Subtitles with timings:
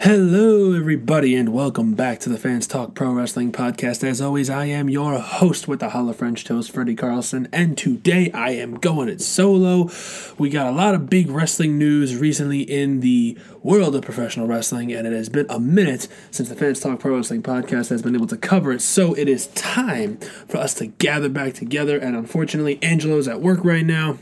[0.00, 4.02] Hello, everybody, and welcome back to the Fans Talk Pro Wrestling Podcast.
[4.02, 8.30] As always, I am your host with the Holla French Toast, Freddy Carlson, and today
[8.32, 9.90] I am going it solo.
[10.38, 14.92] We got a lot of big wrestling news recently in the world of professional wrestling,
[14.92, 18.14] and it has been a minute since the Fans Talk Pro Wrestling Podcast has been
[18.14, 21.98] able to cover it, so it is time for us to gather back together.
[21.98, 24.18] And unfortunately, Angelo's at work right now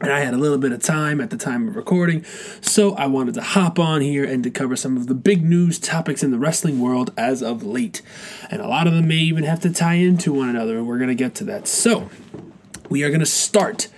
[0.00, 2.24] and I had a little bit of time at the time of recording,
[2.60, 5.78] so I wanted to hop on here and to cover some of the big news
[5.78, 8.02] topics in the wrestling world as of late.
[8.50, 10.98] And a lot of them may even have to tie into one another, and we're
[10.98, 11.66] going to get to that.
[11.66, 12.10] So,
[12.88, 13.88] we are going to start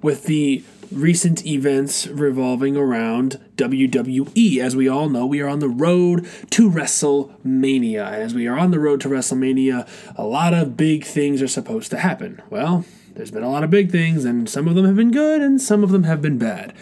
[0.00, 4.58] with the recent events revolving around WWE.
[4.58, 8.12] As we all know, we are on the road to WrestleMania.
[8.12, 11.48] And As we are on the road to WrestleMania, a lot of big things are
[11.48, 12.42] supposed to happen.
[12.50, 12.84] Well,
[13.14, 15.60] there's been a lot of big things, and some of them have been good, and
[15.60, 16.74] some of them have been bad.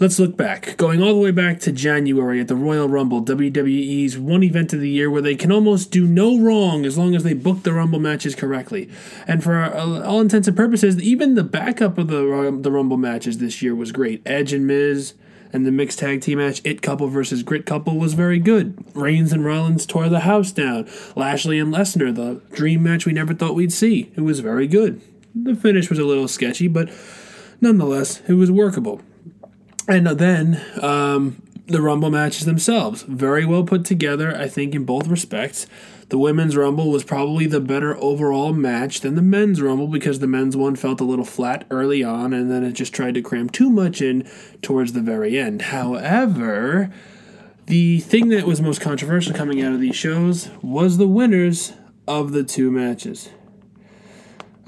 [0.00, 0.76] Let's look back.
[0.76, 4.80] Going all the way back to January at the Royal Rumble, WWE's one event of
[4.80, 7.72] the year where they can almost do no wrong as long as they book the
[7.72, 8.88] Rumble matches correctly.
[9.26, 13.38] And for uh, all intents and purposes, even the backup of the, the Rumble matches
[13.38, 14.22] this year was great.
[14.24, 15.14] Edge and Miz
[15.52, 18.78] and the mixed tag team match, It Couple versus Grit Couple, was very good.
[18.94, 20.88] Reigns and Rollins tore the house down.
[21.16, 25.00] Lashley and Lesnar, the dream match we never thought we'd see, it was very good.
[25.34, 26.90] The finish was a little sketchy, but
[27.60, 29.00] nonetheless, it was workable.
[29.86, 35.06] And then um, the Rumble matches themselves, very well put together, I think, in both
[35.06, 35.66] respects.
[36.08, 40.26] The women's Rumble was probably the better overall match than the men's Rumble because the
[40.26, 43.50] men's one felt a little flat early on and then it just tried to cram
[43.50, 44.28] too much in
[44.62, 45.62] towards the very end.
[45.62, 46.90] However,
[47.66, 51.74] the thing that was most controversial coming out of these shows was the winners
[52.06, 53.28] of the two matches.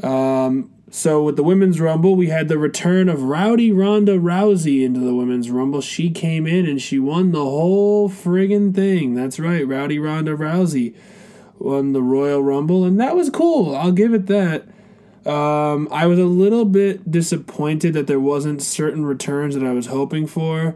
[0.02, 5.00] Um, so with the women's rumble, we had the return of Rowdy Ronda Rousey into
[5.00, 5.80] the women's rumble.
[5.80, 9.14] She came in and she won the whole friggin' thing.
[9.14, 10.94] That's right, Rowdy Ronda Rousey
[11.60, 13.76] won the Royal Rumble, and that was cool.
[13.76, 14.64] I'll give it that.
[15.30, 19.86] Um, I was a little bit disappointed that there wasn't certain returns that I was
[19.86, 20.74] hoping for.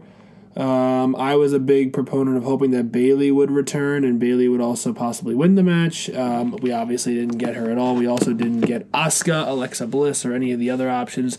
[0.55, 4.61] Um, I was a big proponent of hoping that Bayley would return and Bayley would
[4.61, 6.09] also possibly win the match.
[6.11, 7.95] Um, we obviously didn't get her at all.
[7.95, 11.37] We also didn't get Asuka, Alexa Bliss, or any of the other options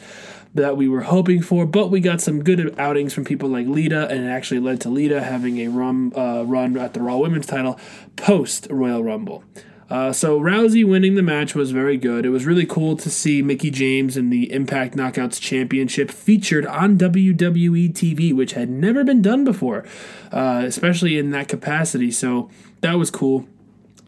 [0.54, 1.64] that we were hoping for.
[1.64, 4.90] But we got some good outings from people like Lita, and it actually led to
[4.90, 7.78] Lita having a run, uh, run at the Raw Women's title
[8.16, 9.44] post Royal Rumble.
[9.88, 12.26] Uh, so Rousey winning the match was very good.
[12.26, 16.98] It was really cool to see Mickie James in the Impact Knockouts Championship featured on
[16.98, 19.84] WWE TV, which had never been done before,
[20.32, 22.10] uh, especially in that capacity.
[22.10, 23.46] So that was cool.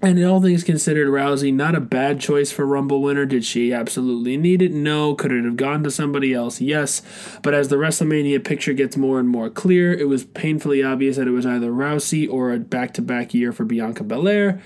[0.01, 3.27] And all things considered, Rousey not a bad choice for Rumble winner.
[3.27, 4.73] Did she absolutely need it?
[4.73, 5.17] No.
[5.17, 6.61] Could it have gone to somebody else?
[6.61, 7.03] Yes.
[7.43, 11.27] But as the WrestleMania picture gets more and more clear, it was painfully obvious that
[11.27, 14.63] it was either Rousey or a back-to-back year for Bianca Belair.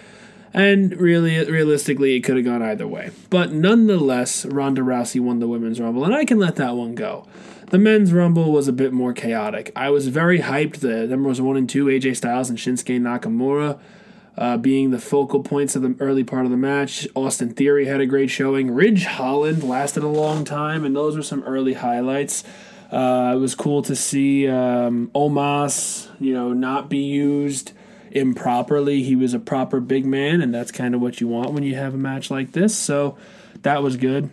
[0.54, 3.10] And really, realistically, it could have gone either way.
[3.30, 7.26] But nonetheless, Ronda Rousey won the women's rumble, and I can let that one go.
[7.70, 9.72] The men's rumble was a bit more chaotic.
[9.74, 10.80] I was very hyped.
[10.80, 13.78] The numbers one and two, AJ Styles and Shinsuke Nakamura,
[14.36, 17.08] uh, being the focal points of the early part of the match.
[17.14, 18.70] Austin Theory had a great showing.
[18.72, 22.44] Ridge Holland lasted a long time, and those were some early highlights.
[22.90, 27.72] Uh, it was cool to see um, Omos, you know, not be used
[28.14, 29.02] improperly.
[29.02, 31.74] He was a proper big man, and that's kind of what you want when you
[31.74, 32.76] have a match like this.
[32.76, 33.16] So
[33.62, 34.30] that was good.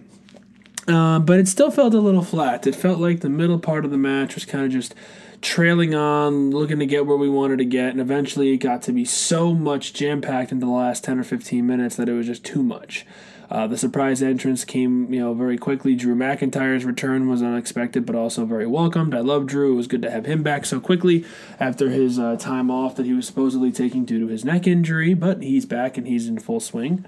[0.88, 2.66] Uh, but it still felt a little flat.
[2.66, 4.96] It felt like the middle part of the match was kind of just
[5.42, 8.92] trailing on, looking to get where we wanted to get, and eventually it got to
[8.92, 12.26] be so much jam packed into the last 10 or 15 minutes that it was
[12.26, 13.06] just too much.
[13.50, 15.96] Uh, the surprise entrance came, you know, very quickly.
[15.96, 19.16] Drew McIntyre's return was unexpected, but also very welcomed.
[19.16, 19.74] I love Drew.
[19.74, 21.26] It was good to have him back so quickly
[21.60, 25.16] after his uh, time off that he was supposedly taking due to his neck injury,
[25.16, 27.06] but he's back and he's in full swing.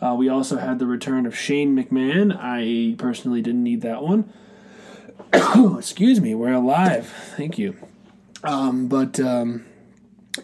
[0.00, 2.36] Uh, we also had the return of Shane McMahon.
[2.38, 4.32] I personally didn't need that one.
[5.78, 7.06] Excuse me, we're alive.
[7.36, 7.76] Thank you.
[8.42, 9.64] Um, but um,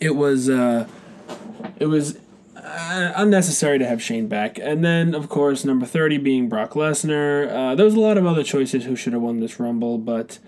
[0.00, 0.86] it was uh,
[1.78, 2.18] it was
[2.70, 4.58] uh, unnecessary to have Shane back.
[4.58, 7.48] And then, of course, number 30 being Brock Lesnar.
[7.50, 10.38] Uh, there was a lot of other choices who should have won this Rumble, but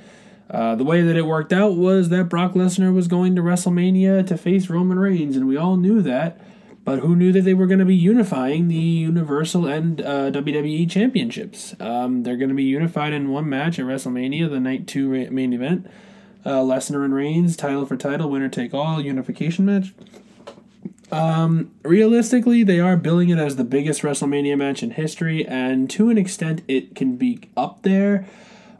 [0.51, 4.27] uh, the way that it worked out was that Brock Lesnar was going to WrestleMania
[4.27, 6.41] to face Roman Reigns, and we all knew that.
[6.85, 10.91] But who knew that they were going to be unifying the Universal and uh, WWE
[10.91, 11.77] Championships?
[11.79, 15.53] Um, they're going to be unified in one match at WrestleMania, the night two main
[15.53, 15.87] event.
[16.45, 19.95] Uh, Lesnar and Reigns, title for title, winner take all, unification match.
[21.13, 26.09] Um, realistically, they are billing it as the biggest WrestleMania match in history, and to
[26.09, 28.27] an extent, it can be up there.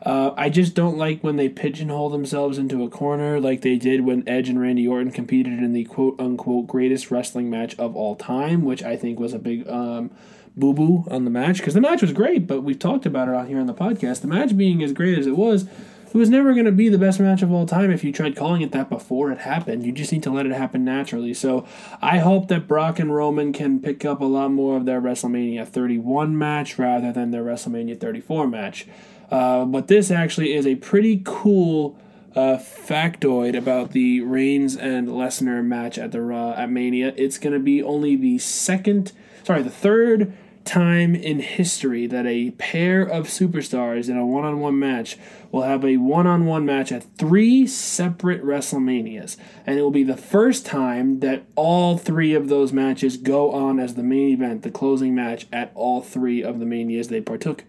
[0.05, 4.05] Uh, I just don't like when they pigeonhole themselves into a corner like they did
[4.05, 8.17] when Edge and Randy Orton competed in the quote unquote greatest wrestling match of all
[8.17, 10.11] time, which I think was a big um,
[10.57, 13.35] boo boo on the match because the match was great, but we've talked about it
[13.35, 14.23] on here on the podcast.
[14.23, 15.67] The match being as great as it was,
[16.13, 18.37] it was never going to be the best match of all time if you tried
[18.37, 19.87] calling it that before it happened.
[19.87, 21.33] You just need to let it happen naturally.
[21.33, 21.67] So
[22.03, 25.67] I hope that Brock and Roman can pick up a lot more of their WrestleMania
[25.67, 28.87] 31 match rather than their WrestleMania 34 match.
[29.31, 31.99] Uh, but this actually is a pretty cool
[32.37, 37.15] uh, factoid about the Reigns and Lesnar match at the Raw at Mania.
[37.17, 39.13] It's going to be only the second,
[39.45, 45.17] sorry, the third time in history that a pair of superstars in a one-on-one match
[45.51, 49.37] will have a one-on-one match at three separate WrestleManias,
[49.67, 53.79] and it will be the first time that all three of those matches go on
[53.79, 57.65] as the main event, the closing match at all three of the manias they partook.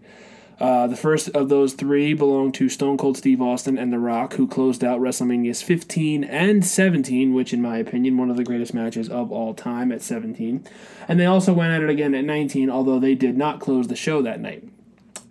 [0.60, 4.34] Uh, the first of those three belonged to Stone Cold Steve Austin and The Rock,
[4.34, 8.72] who closed out WrestleManias 15 and 17, which, in my opinion, one of the greatest
[8.72, 10.64] matches of all time at 17.
[11.08, 13.96] And they also went at it again at 19, although they did not close the
[13.96, 14.64] show that night.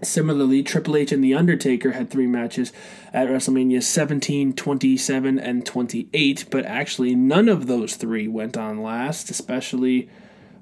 [0.01, 2.73] Similarly, Triple H and The Undertaker had three matches
[3.13, 9.29] at WrestleMania 17, 27, and 28, but actually none of those three went on last,
[9.29, 10.09] especially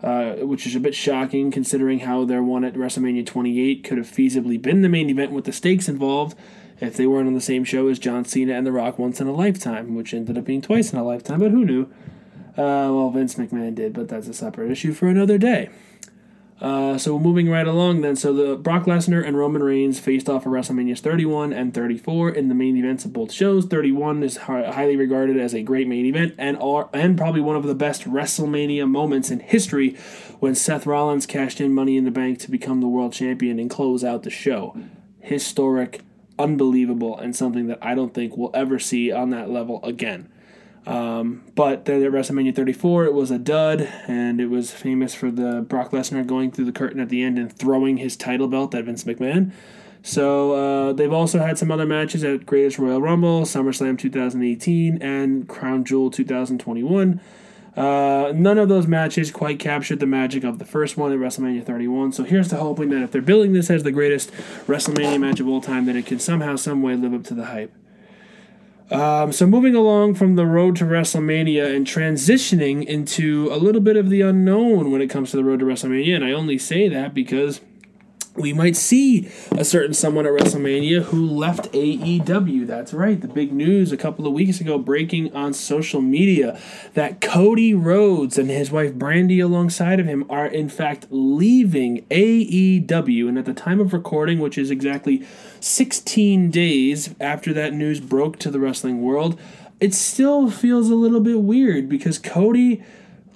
[0.04, 4.08] uh, which is a bit shocking considering how their one at WrestleMania 28 could have
[4.08, 6.38] feasibly been the main event with the stakes involved
[6.80, 9.28] if they weren't on the same show as John Cena and The Rock once in
[9.28, 11.84] a lifetime, which ended up being twice in a lifetime, but who knew?
[12.58, 15.70] Uh, well, Vince McMahon did, but that's a separate issue for another day.
[16.62, 20.44] Uh, so moving right along then, so the Brock Lesnar and Roman Reigns faced off
[20.44, 23.66] at WrestleManias 31 and 34 in the main events of both shows.
[23.66, 27.64] 31 is highly regarded as a great main event and are, and probably one of
[27.64, 29.98] the best WrestleMania moments in history
[30.40, 33.68] when Seth Rollins cashed in Money in the Bank to become the world champion and
[33.68, 34.78] close out the show.
[35.20, 36.02] Historic,
[36.38, 40.32] unbelievable, and something that I don't think we'll ever see on that level again.
[40.86, 45.30] Um, but then at WrestleMania 34, it was a dud, and it was famous for
[45.30, 48.74] the Brock Lesnar going through the curtain at the end and throwing his title belt
[48.74, 49.52] at Vince McMahon.
[50.04, 55.48] So uh, they've also had some other matches at Greatest Royal Rumble, SummerSlam 2018, and
[55.48, 57.22] Crown Jewel 2021.
[57.76, 61.64] Uh, none of those matches quite captured the magic of the first one at WrestleMania
[61.64, 62.12] 31.
[62.12, 64.32] So here's to hoping that if they're billing this as the greatest
[64.68, 67.46] WrestleMania match of all time, that it can somehow, some way live up to the
[67.46, 67.72] hype.
[68.92, 73.96] Um, so moving along from the road to WrestleMania and transitioning into a little bit
[73.96, 76.90] of the unknown when it comes to the road to WrestleMania, and I only say
[76.90, 77.62] that because
[78.36, 82.66] we might see a certain someone at WrestleMania who left AEW.
[82.66, 86.60] That's right, the big news a couple of weeks ago breaking on social media
[86.94, 93.28] that Cody Rhodes and his wife Brandi alongside of him are in fact leaving AEW.
[93.28, 95.26] And at the time of recording, which is exactly
[95.60, 99.38] 16 days after that news broke to the wrestling world,
[99.82, 102.82] it still feels a little bit weird because Cody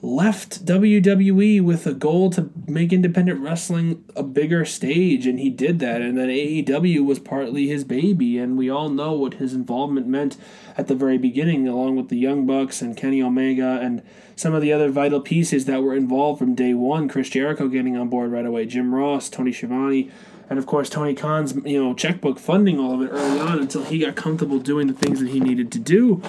[0.06, 5.80] left WWE with a goal to make independent wrestling a bigger stage, and he did
[5.80, 6.02] that.
[6.02, 10.38] And then AEW was partly his baby, and we all know what his involvement meant
[10.78, 14.04] at the very beginning, along with the Young Bucks and Kenny Omega and
[14.36, 17.10] some of the other vital pieces that were involved from day one.
[17.10, 20.12] Chris Jericho getting on board right away, Jim Ross, Tony Schiavone
[20.48, 23.84] and of course Tony Khan's you know checkbook funding all of it early on until
[23.84, 26.22] he got comfortable doing the things that he needed to do.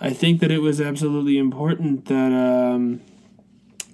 [0.00, 3.00] I think that it was absolutely important that um,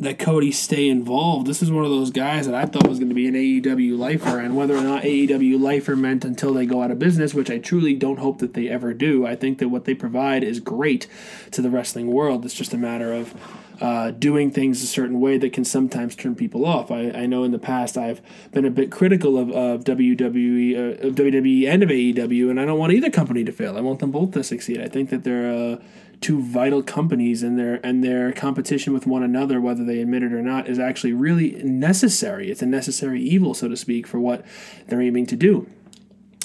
[0.00, 1.46] that Cody stay involved.
[1.46, 3.98] This is one of those guys that I thought was going to be an AEW
[3.98, 7.50] lifer, and whether or not AEW lifer meant until they go out of business, which
[7.50, 9.26] I truly don't hope that they ever do.
[9.26, 11.06] I think that what they provide is great
[11.50, 12.46] to the wrestling world.
[12.46, 13.34] It's just a matter of
[13.82, 16.90] uh, doing things a certain way that can sometimes turn people off.
[16.90, 21.08] I, I know in the past I've been a bit critical of, of WWE, uh,
[21.08, 23.76] of WWE and of AEW, and I don't want either company to fail.
[23.76, 24.80] I want them both to succeed.
[24.80, 25.76] I think that they're uh,
[26.20, 30.32] two vital companies, and their and their competition with one another, whether they admit it
[30.32, 32.50] or not, is actually really necessary.
[32.50, 34.44] It's a necessary evil, so to speak, for what
[34.88, 35.68] they're aiming to do.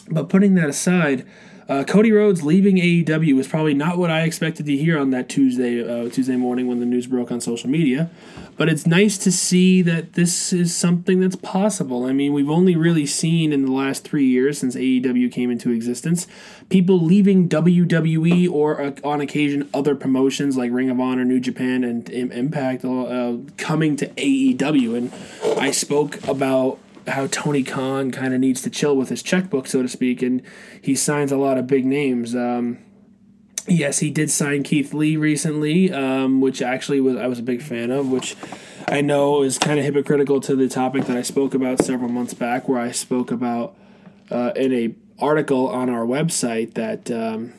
[0.10, 1.26] But putting that aside.
[1.68, 5.28] Uh, Cody Rhodes leaving AEW was probably not what I expected to hear on that
[5.28, 8.12] Tuesday uh, Tuesday morning when the news broke on social media,
[8.56, 12.06] but it's nice to see that this is something that's possible.
[12.06, 15.72] I mean, we've only really seen in the last three years since AEW came into
[15.72, 16.28] existence
[16.70, 21.84] people leaving WWE or uh, on occasion other promotions like Ring of Honor, New Japan,
[21.84, 28.40] and Impact uh, coming to AEW, and I spoke about how Tony Khan kind of
[28.40, 30.42] needs to chill with his checkbook, so to speak, and
[30.82, 32.36] he signs a lot of big names.
[32.36, 32.80] Um,
[33.68, 37.62] yes, he did sign Keith Lee recently, um, which actually was I was a big
[37.62, 38.36] fan of, which
[38.88, 42.34] I know is kind of hypocritical to the topic that I spoke about several months
[42.34, 43.76] back, where I spoke about
[44.30, 47.54] uh, in a article on our website that um,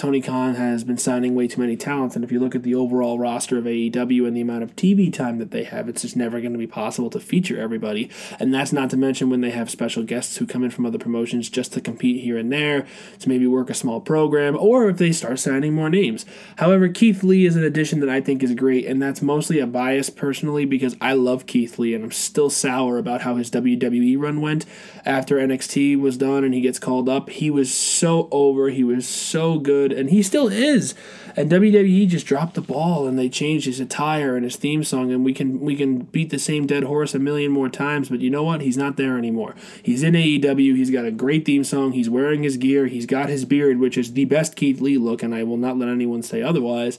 [0.00, 2.74] Tony Khan has been signing way too many talents, and if you look at the
[2.74, 6.16] overall roster of AEW and the amount of TV time that they have, it's just
[6.16, 8.08] never going to be possible to feature everybody.
[8.38, 10.96] And that's not to mention when they have special guests who come in from other
[10.96, 12.86] promotions just to compete here and there,
[13.18, 16.24] to maybe work a small program, or if they start signing more names.
[16.56, 19.66] However, Keith Lee is an addition that I think is great, and that's mostly a
[19.66, 24.18] bias personally because I love Keith Lee, and I'm still sour about how his WWE
[24.18, 24.64] run went
[25.04, 27.28] after NXT was done and he gets called up.
[27.28, 30.94] He was so over, he was so good good, and he still is.
[31.36, 35.12] And WWE just dropped the ball, and they changed his attire and his theme song,
[35.12, 38.08] and we can we can beat the same dead horse a million more times.
[38.08, 38.60] But you know what?
[38.60, 39.54] He's not there anymore.
[39.82, 40.76] He's in AEW.
[40.76, 41.92] He's got a great theme song.
[41.92, 42.86] He's wearing his gear.
[42.86, 45.78] He's got his beard, which is the best Keith Lee look, and I will not
[45.78, 46.98] let anyone say otherwise.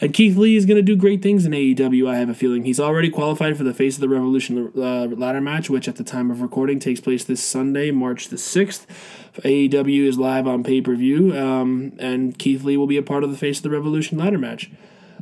[0.00, 2.64] And Keith Lee is going to do great things in AEW, I have a feeling.
[2.64, 6.04] He's already qualified for the Face of the Revolution uh, ladder match, which at the
[6.04, 8.86] time of recording takes place this Sunday, March the 6th.
[9.44, 13.24] AEW is live on pay per view, um, and Keith Lee will be a part
[13.24, 14.70] of the Face of the Revolution ladder match.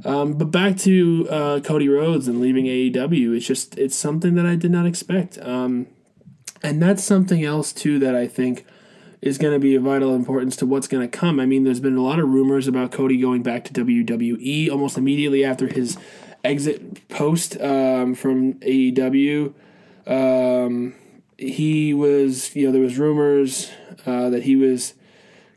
[0.04, 4.46] Um, but back to uh, Cody Rhodes and leaving AEW, it's just it's something that
[4.46, 5.86] I did not expect, um,
[6.62, 8.66] and that's something else too that I think
[9.24, 11.40] is going to be of vital importance to what's going to come.
[11.40, 14.98] I mean, there's been a lot of rumors about Cody going back to WWE almost
[14.98, 15.96] immediately after his
[16.44, 19.54] exit post um, from AEW.
[20.06, 20.94] Um,
[21.38, 23.70] he was, you know, there was rumors
[24.06, 24.94] uh, that he was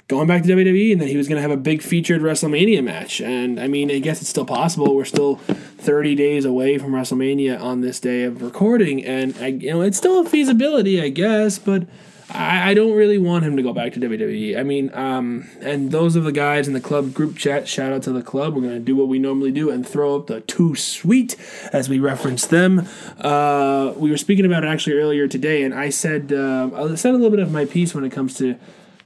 [0.07, 2.83] going back to WWE and that he was going to have a big featured WrestleMania
[2.83, 3.19] match.
[3.19, 4.95] And I mean, I guess it's still possible.
[4.95, 9.71] We're still 30 days away from WrestleMania on this day of recording, and I, you
[9.71, 11.83] know, it's still a feasibility, I guess, but
[12.29, 14.57] I, I don't really want him to go back to WWE.
[14.57, 18.03] I mean, um, and those of the guys in the club group chat, shout out
[18.03, 18.55] to the club.
[18.55, 21.35] We're going to do what we normally do and throw up the too sweet
[21.71, 22.87] as we reference them.
[23.19, 27.11] Uh, we were speaking about it actually earlier today, and I said, uh, I said
[27.11, 28.57] a little bit of my piece when it comes to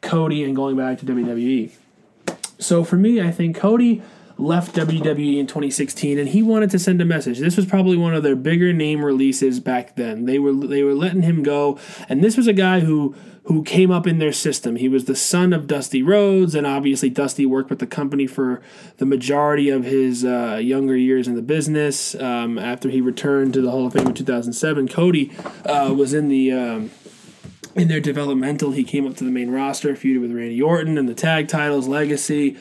[0.02, 1.72] Cody and going back to WWE.
[2.58, 4.02] So for me, I think Cody
[4.42, 7.40] left WWE in 2016 and he wanted to send a message.
[7.40, 10.26] This was probably one of their bigger name releases back then.
[10.26, 11.80] They were they were letting him go
[12.10, 14.76] and this was a guy who who came up in their system.
[14.76, 18.62] He was the son of Dusty Rhodes and obviously Dusty worked with the company for
[18.98, 22.16] the majority of his uh, younger years in the business.
[22.16, 25.32] Um, after he returned to the Hall of Fame in 2007, Cody
[25.66, 26.92] uh, was in the um,
[27.76, 31.08] in their developmental, he came up to the main roster, feuded with Randy Orton and
[31.08, 32.58] the tag titles, Legacy,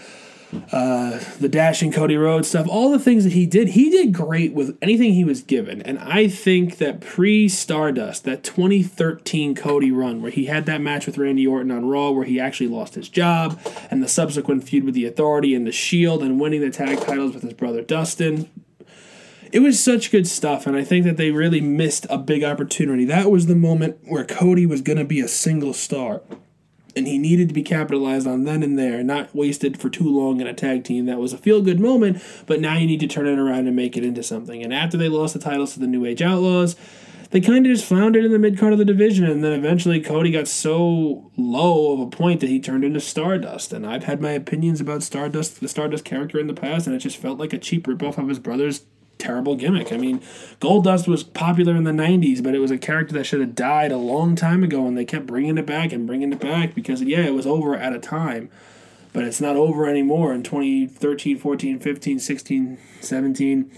[0.72, 4.52] uh, the dashing Cody Rhodes stuff, all the things that he did, he did great
[4.52, 5.80] with anything he was given.
[5.82, 11.06] And I think that pre Stardust, that 2013 Cody run, where he had that match
[11.06, 14.84] with Randy Orton on Raw, where he actually lost his job, and the subsequent feud
[14.84, 18.50] with the Authority and the Shield, and winning the tag titles with his brother Dustin.
[19.52, 23.04] It was such good stuff, and I think that they really missed a big opportunity.
[23.04, 26.22] That was the moment where Cody was going to be a single star
[26.96, 30.40] and he needed to be capitalized on then and there, not wasted for too long
[30.40, 31.06] in a tag team.
[31.06, 33.76] That was a feel good moment, but now you need to turn it around and
[33.76, 34.62] make it into something.
[34.62, 36.76] And after they lost the titles to the New Age Outlaws,
[37.30, 40.00] they kind of just floundered in the mid card of the division, and then eventually
[40.00, 43.72] Cody got so low of a point that he turned into Stardust.
[43.72, 47.00] And I've had my opinions about Stardust, the Stardust character in the past, and it
[47.00, 48.84] just felt like a cheap ripoff of his brother's
[49.20, 49.92] terrible gimmick.
[49.92, 50.20] I mean,
[50.60, 53.92] Goldust was popular in the 90s, but it was a character that should have died
[53.92, 57.02] a long time ago, and they kept bringing it back and bringing it back because,
[57.02, 58.50] yeah, it was over at a time.
[59.12, 63.70] But it's not over anymore in 2013, 14, 15, 16, 17.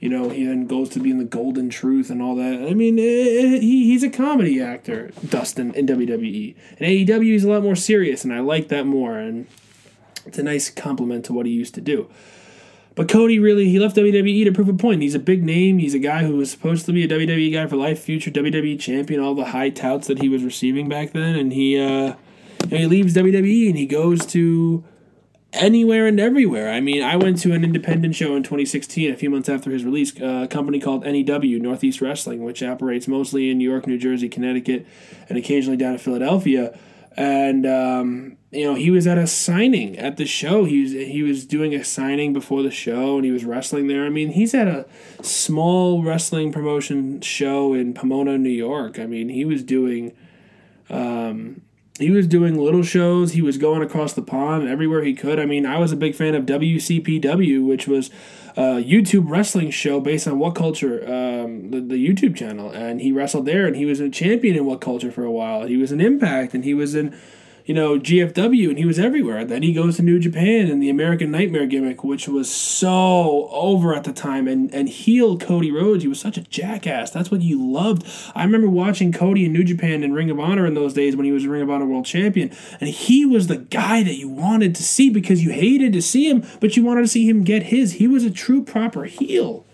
[0.00, 2.68] You know, he then goes to being the Golden Truth and all that.
[2.68, 6.56] I mean, it, it, he, he's a comedy actor, Dustin, in WWE.
[6.78, 9.16] In AEW, he's a lot more serious, and I like that more.
[9.16, 9.46] And
[10.26, 12.10] it's a nice compliment to what he used to do.
[12.94, 15.02] But Cody really he left WWE to prove a point.
[15.02, 15.78] He's a big name.
[15.78, 18.78] He's a guy who was supposed to be a WWE guy for life, future WWE
[18.78, 22.14] champion, all the high touts that he was receiving back then, and he uh,
[22.68, 24.84] he leaves WWE and he goes to
[25.52, 26.70] anywhere and everywhere.
[26.70, 29.84] I mean, I went to an independent show in 2016, a few months after his
[29.84, 33.98] release, uh, a company called NEW, Northeast Wrestling, which operates mostly in New York, New
[33.98, 34.86] Jersey, Connecticut,
[35.28, 36.78] and occasionally down in Philadelphia.
[37.16, 40.64] And um, you know, he was at a signing at the show.
[40.64, 44.04] He was he was doing a signing before the show, and he was wrestling there.
[44.04, 44.86] I mean, he's at a
[45.22, 48.98] small wrestling promotion show in Pomona, New York.
[48.98, 50.14] I mean, he was doing,
[50.90, 51.62] um,
[51.98, 53.32] he was doing little shows.
[53.32, 55.40] He was going across the pond everywhere he could.
[55.40, 58.10] I mean, I was a big fan of WCPW, which was
[58.54, 63.12] a YouTube wrestling show based on What Culture, um, the the YouTube channel, and he
[63.12, 65.64] wrestled there, and he was a champion in What Culture for a while.
[65.64, 67.16] He was an Impact, and he was in
[67.64, 69.44] you know, GFW, and he was everywhere.
[69.44, 73.94] Then he goes to New Japan and the American Nightmare gimmick, which was so over
[73.94, 76.02] at the time, and and heel Cody Rhodes.
[76.02, 77.10] He was such a jackass.
[77.10, 78.06] That's what you loved.
[78.34, 81.26] I remember watching Cody in New Japan and Ring of Honor in those days when
[81.26, 82.50] he was Ring of Honor World Champion,
[82.80, 86.28] and he was the guy that you wanted to see because you hated to see
[86.28, 87.94] him, but you wanted to see him get his.
[87.94, 89.64] He was a true proper heel.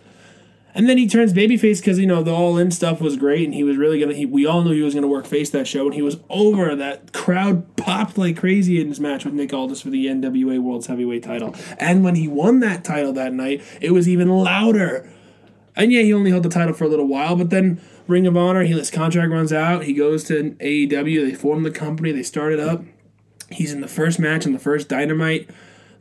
[0.78, 3.52] And then he turns babyface because you know the all in stuff was great, and
[3.52, 4.14] he was really gonna.
[4.14, 6.76] He, we all knew he was gonna work face that show, and he was over.
[6.76, 10.86] That crowd popped like crazy in his match with Nick Aldis for the NWA World's
[10.86, 11.52] Heavyweight Title.
[11.80, 15.12] And when he won that title that night, it was even louder.
[15.74, 18.36] And yeah, he only held the title for a little while, but then Ring of
[18.36, 19.82] Honor, he, his contract runs out.
[19.82, 21.28] He goes to AEW.
[21.28, 22.12] They form the company.
[22.12, 22.84] They start it up.
[23.50, 25.50] He's in the first match in the first Dynamite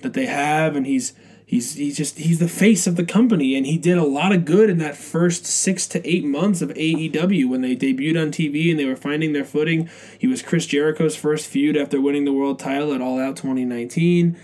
[0.03, 1.13] that they have, and he's
[1.47, 4.45] he's he's just he's the face of the company and he did a lot of
[4.45, 8.69] good in that first six to eight months of AEW when they debuted on TV
[8.69, 9.89] and they were finding their footing.
[10.19, 14.37] He was Chris Jericho's first feud after winning the world title at All Out 2019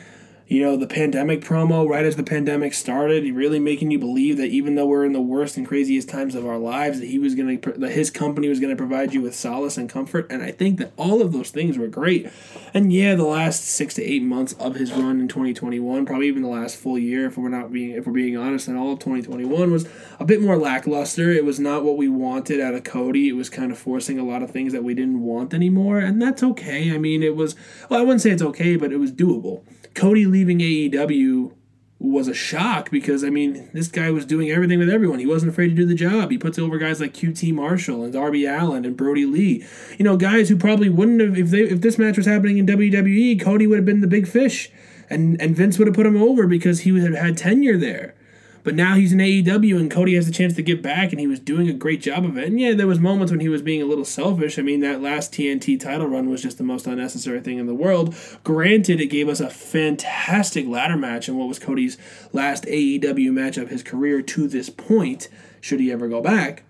[0.48, 4.48] you know, the pandemic promo right as the pandemic started, really making you believe that
[4.48, 7.34] even though we're in the worst and craziest times of our lives, that he was
[7.34, 10.28] going to, that his company was going to provide you with solace and comfort.
[10.30, 12.30] And I think that all of those things were great.
[12.74, 16.44] And yeah, the last six to eight months of his run in 2021, probably even
[16.44, 19.00] the last full year, if we're not being, if we're being honest, and all of
[19.00, 19.88] 2021 was
[20.20, 21.32] a bit more lackluster.
[21.32, 23.30] It was not what we wanted out of Cody.
[23.30, 26.22] It was kind of forcing a lot of things that we didn't want anymore, and
[26.22, 26.94] that's okay.
[26.94, 27.56] I mean, it was,
[27.90, 29.64] well, I wouldn't say it's okay, but it was doable.
[29.94, 31.54] Cody leaving AEW
[32.00, 35.20] was a shock because I mean this guy was doing everything with everyone.
[35.20, 36.32] He wasn't afraid to do the job.
[36.32, 39.66] He puts over guys like QT Marshall and Darby Allin and Brodie Lee.
[39.98, 42.68] You know, guys who probably wouldn't have if they if this match was happening in
[42.68, 44.70] WWE, Cody would have been the big fish,
[45.10, 48.16] and and Vince would have put him over because he would have had tenure there.
[48.64, 51.28] But now he's in AEW and Cody has the chance to get back and he
[51.28, 52.48] was doing a great job of it.
[52.48, 54.58] And yeah, there was moments when he was being a little selfish.
[54.58, 57.76] I mean, that last TNT title run was just the most unnecessary thing in the
[57.76, 58.16] world.
[58.44, 61.98] Granted, it gave us a fantastic ladder match in what was Cody's
[62.32, 65.28] last AEW match of his career to this point,
[65.60, 66.64] should he ever go back.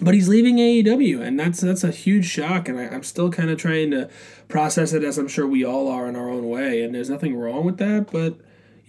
[0.00, 3.50] But he's leaving AEW, and that's that's a huge shock, and I, I'm still kind
[3.50, 4.10] of trying to
[4.48, 6.82] process it as I'm sure we all are in our own way.
[6.82, 8.34] And there's nothing wrong with that, but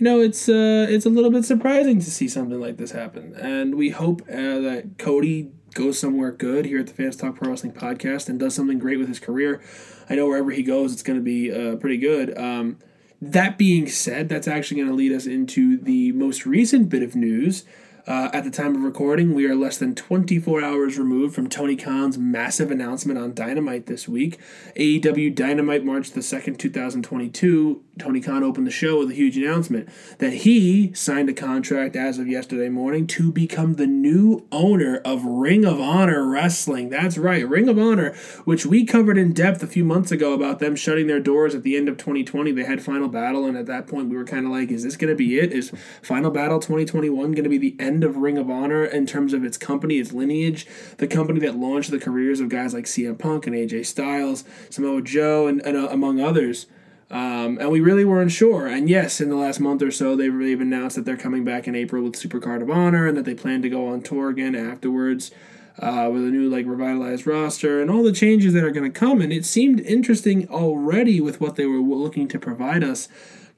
[0.04, 3.76] know, it's uh, it's a little bit surprising to see something like this happen, and
[3.76, 7.74] we hope uh, that Cody goes somewhere good here at the Fans Talk Pro Wrestling
[7.74, 9.62] podcast and does something great with his career.
[10.10, 12.38] I know wherever he goes, it's going to be uh, pretty good.
[12.38, 12.78] Um,
[13.22, 17.16] that being said, that's actually going to lead us into the most recent bit of
[17.16, 17.64] news.
[18.06, 21.78] Uh, at the time of recording, we are less than 24 hours removed from Tony
[21.78, 24.38] Khan's massive announcement on Dynamite this week.
[24.76, 27.82] AEW Dynamite March the 2nd, 2022.
[27.98, 32.20] Tony Khan opened the show with a huge announcement that he signed a contract as
[32.20, 36.90] of yesterday morning to become the new owner of Ring of Honor Wrestling.
[36.90, 38.14] That's right, Ring of Honor,
[38.46, 41.64] which we covered in depth a few months ago about them shutting their doors at
[41.64, 42.52] the end of 2020.
[42.52, 44.98] They had Final Battle, and at that point, we were kind of like, is this
[44.98, 45.52] going to be it?
[45.52, 48.04] Is Final Battle 2021 going to be the end?
[48.04, 50.66] of Ring of Honor in terms of its company, its lineage,
[50.98, 55.02] the company that launched the careers of guys like CM Punk and AJ Styles, Samoa
[55.02, 56.68] Joe, and, and uh, among others.
[57.14, 58.66] Um, and we really weren't sure.
[58.66, 61.76] And yes, in the last month or so, they've, announced that they're coming back in
[61.76, 65.30] April with Supercard of Honor and that they plan to go on tour again afterwards
[65.78, 69.00] uh, with a new, like, revitalized roster and all the changes that are going to
[69.00, 69.22] come.
[69.22, 73.08] And it seemed interesting already with what they were looking to provide us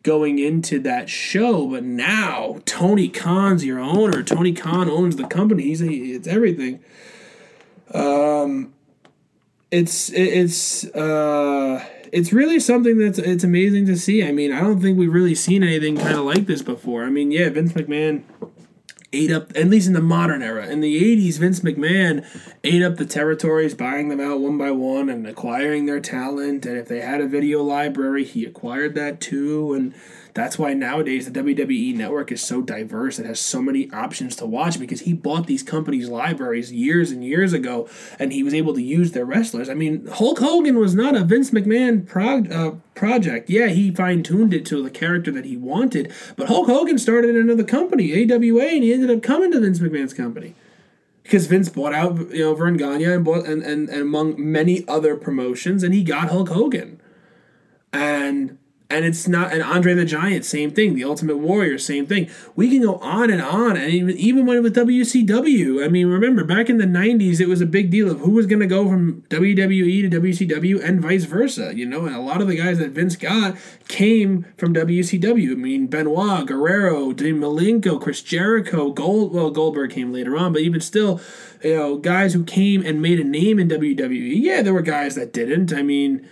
[0.04, 4.22] going into that show, but now Tony Khan's your owner.
[4.22, 5.64] Tony Khan owns the company.
[5.64, 6.84] He's it's everything.
[7.94, 8.74] Um,
[9.72, 11.84] it's it's uh,
[12.16, 14.26] it's really something that's it's amazing to see.
[14.26, 17.04] I mean, I don't think we've really seen anything kind of like this before.
[17.04, 18.24] I mean, yeah, Vince McMahon
[19.12, 20.66] ate up at least in the modern era.
[20.66, 22.26] In the 80s, Vince McMahon
[22.64, 26.66] ate up the territories, buying them out one by one and acquiring their talent.
[26.66, 29.74] And if they had a video library, he acquired that too.
[29.74, 29.94] And
[30.36, 33.20] that's why nowadays the WWE network is so diverse.
[33.20, 37.24] It has so many options to watch because he bought these companies' libraries years and
[37.24, 37.88] years ago
[38.20, 39.70] and he was able to use their wrestlers.
[39.70, 43.50] I mean, Hulk Hogan was not a Vince McMahon prog- uh, project.
[43.50, 47.38] Yeah, he fine tuned it to the character that he wanted, but Hulk Hogan started
[47.38, 50.54] another company, AWA, and he ended up coming to Vince McMahon's company
[51.24, 54.86] because Vince bought out you know Verne Gagne and bought and, and, and among many
[54.86, 57.00] other promotions, and he got Hulk Hogan,
[57.94, 58.58] and
[58.90, 60.94] and it's not an Andre the Giant, same thing.
[60.94, 62.30] The Ultimate Warrior, same thing.
[62.56, 65.84] We can go on and on, and even when with WCW.
[65.84, 68.46] I mean, remember back in the '90s, it was a big deal of who was
[68.46, 71.76] going to go from WWE to WCW and vice versa.
[71.76, 75.52] You know, and a lot of the guys that Vince got came from WCW.
[75.52, 79.34] I mean, Benoit, Guerrero, Malenko, Chris Jericho, Gold.
[79.34, 81.20] Well, Goldberg came later on, but even still,
[81.64, 84.36] you know, guys who came and made a name in WWE.
[84.36, 85.74] Yeah, there were guys that didn't.
[85.74, 86.28] I mean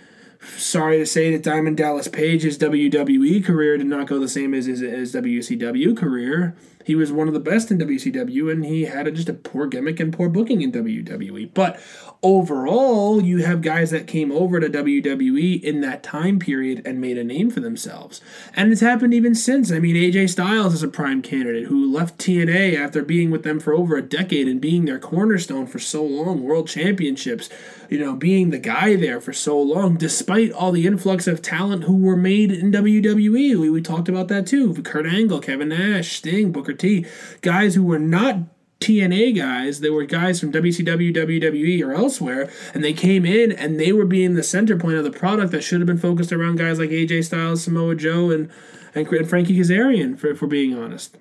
[0.56, 4.66] sorry to say that Diamond Dallas Page's WWE career did not go the same as
[4.66, 6.56] his, his WCW career.
[6.84, 9.66] He was one of the best in WCW, and he had a, just a poor
[9.66, 11.50] gimmick and poor booking in WWE.
[11.54, 11.80] But
[12.22, 17.18] overall, you have guys that came over to WWE in that time period and made
[17.18, 18.20] a name for themselves.
[18.54, 19.70] And it's happened even since.
[19.70, 23.60] I mean, AJ Styles is a prime candidate who left TNA after being with them
[23.60, 27.48] for over a decade and being their cornerstone for so long, world championships,
[27.90, 31.84] you know, being the guy there for so long, despite all the influx of talent
[31.84, 33.58] who were made in WWE.
[33.58, 34.74] We, we talked about that too.
[34.82, 37.06] Kurt Angle, Kevin Nash, Sting, Booker T,
[37.42, 38.38] guys who were not
[38.84, 39.80] TNA guys.
[39.80, 44.04] They were guys from WCW, WWE, or elsewhere, and they came in and they were
[44.04, 46.90] being the center point of the product that should have been focused around guys like
[46.90, 48.50] AJ Styles, Samoa Joe, and
[48.94, 51.16] and, Frankie Kazarian, for, for being honest.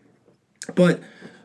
[0.75, 1.01] But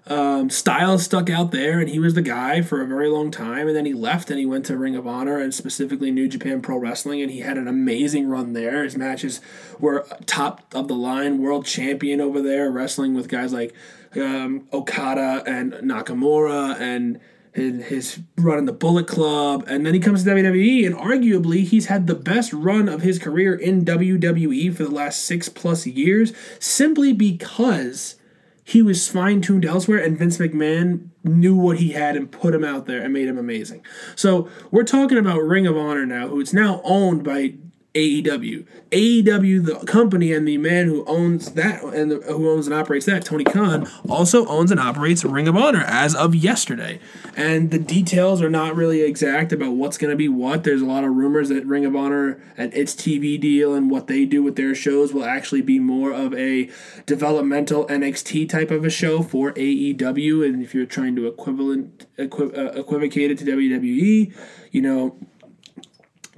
[0.07, 3.67] um, Styles stuck out there, and he was the guy for a very long time.
[3.67, 6.63] And then he left, and he went to Ring of Honor and specifically New Japan
[6.63, 8.85] Pro Wrestling, and he had an amazing run there.
[8.85, 9.41] His matches
[9.79, 13.75] were top of the line, world champion over there, wrestling with guys like
[14.17, 17.21] um, Okada and Nakamura and
[17.53, 21.87] his run in the Bullet Club, and then he comes to WWE, and arguably he's
[21.87, 26.33] had the best run of his career in WWE for the last six plus years,
[26.61, 28.17] simply because
[28.63, 32.65] he was fine tuned elsewhere, and Vince McMahon knew what he had and put him
[32.65, 33.85] out there and made him amazing.
[34.15, 37.55] So we're talking about Ring of Honor now, who is now owned by
[37.99, 38.65] AEW.
[38.93, 43.07] AEW, the company and the man who owns that and the, who owns and operates
[43.07, 47.01] that, Tony Khan, also owns and operates Ring of Honor as of yesterday.
[47.37, 50.63] And the details are not really exact about what's going to be what.
[50.63, 54.07] There's a lot of rumors that Ring of Honor and its TV deal and what
[54.07, 56.71] they do with their shows will actually be more of a
[57.05, 60.47] developmental NXT type of a show for AEW.
[60.47, 64.33] And if you're trying to equivalent equi- uh, equivocate it to WWE,
[64.71, 65.17] you know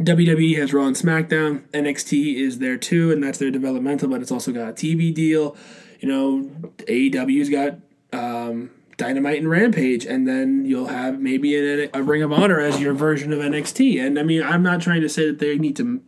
[0.00, 1.68] WWE has Raw and SmackDown.
[1.72, 5.56] NXT is there too, and that's their developmental, but it's also got a TV deal.
[6.00, 6.50] You know,
[6.86, 7.78] AEW's got
[8.12, 12.80] um, Dynamite and Rampage, and then you'll have maybe a, a Ring of Honor as
[12.80, 14.00] your version of NXT.
[14.04, 16.02] And I mean, I'm not trying to say that they need to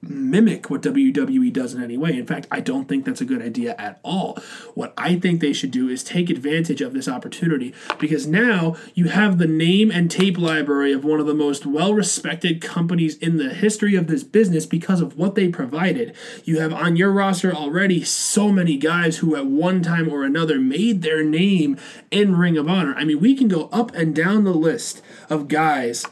[0.00, 2.16] mimic what WWE does in any way.
[2.16, 4.38] In fact, I don't think that's a good idea at all.
[4.74, 9.08] What I think they should do is take advantage of this opportunity because now you
[9.08, 13.38] have the name and tape library of one of the most well respected companies in
[13.38, 16.14] the history of this business because of what they provided.
[16.44, 20.60] You have on your roster already so many guys who at one time or another
[20.60, 21.76] made their name
[22.10, 22.94] in Ring of Honor.
[22.94, 26.06] I mean, we can go up and down the list of guys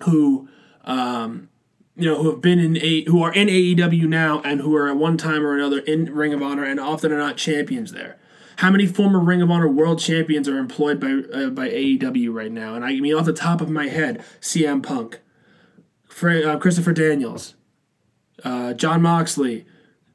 [0.00, 0.48] who
[0.84, 1.48] um,
[1.96, 4.88] you know, who have been in a who are in AEW now and who are
[4.88, 8.18] at one time or another in Ring of Honor and often are not champions there.
[8.56, 12.52] How many former Ring of Honor world champions are employed by uh, by AEW right
[12.52, 12.74] now?
[12.74, 15.20] And I mean, off the top of my head, CM Punk,
[16.22, 17.54] uh, Christopher Daniels,
[18.44, 19.66] uh, Jon Moxley,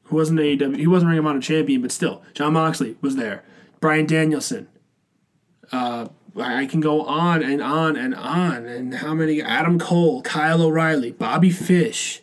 [0.04, 3.44] who wasn't AEW, he wasn't Ring of Honor champion, but still, Jon Moxley was there.
[3.80, 4.68] Bryan Danielson,
[5.70, 6.08] uh,
[6.40, 8.66] I can go on and on and on.
[8.66, 9.42] And how many?
[9.42, 12.22] Adam Cole, Kyle O'Reilly, Bobby Fish.